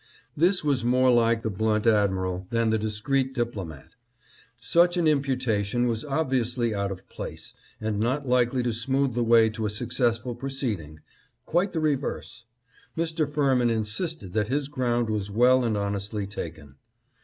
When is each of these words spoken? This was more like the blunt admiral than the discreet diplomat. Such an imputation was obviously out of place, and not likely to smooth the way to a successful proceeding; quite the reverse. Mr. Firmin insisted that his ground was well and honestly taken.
This 0.35 0.63
was 0.63 0.83
more 0.83 1.11
like 1.11 1.43
the 1.43 1.51
blunt 1.51 1.85
admiral 1.85 2.47
than 2.49 2.71
the 2.71 2.79
discreet 2.79 3.35
diplomat. 3.35 3.89
Such 4.59 4.97
an 4.97 5.07
imputation 5.07 5.85
was 5.85 6.03
obviously 6.03 6.73
out 6.73 6.91
of 6.91 7.07
place, 7.07 7.53
and 7.79 7.99
not 7.99 8.27
likely 8.27 8.63
to 8.63 8.73
smooth 8.73 9.13
the 9.13 9.23
way 9.23 9.47
to 9.51 9.67
a 9.67 9.69
successful 9.69 10.33
proceeding; 10.33 11.01
quite 11.45 11.73
the 11.73 11.79
reverse. 11.79 12.45
Mr. 12.97 13.29
Firmin 13.29 13.69
insisted 13.69 14.33
that 14.33 14.47
his 14.47 14.69
ground 14.69 15.07
was 15.07 15.29
well 15.29 15.63
and 15.63 15.77
honestly 15.77 16.25
taken. 16.25 16.77